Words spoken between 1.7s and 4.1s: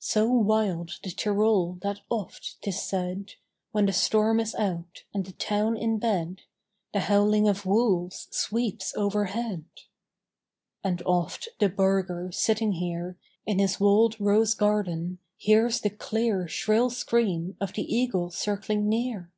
that oft, 'tis said, When the